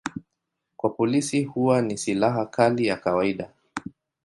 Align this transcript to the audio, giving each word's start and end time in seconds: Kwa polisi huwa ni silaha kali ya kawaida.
Kwa 0.77 0.89
polisi 0.89 1.43
huwa 1.43 1.81
ni 1.81 1.97
silaha 1.97 2.45
kali 2.45 2.87
ya 2.87 2.97
kawaida. 2.97 3.49